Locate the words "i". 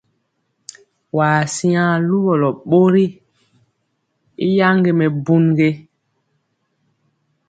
4.45-4.47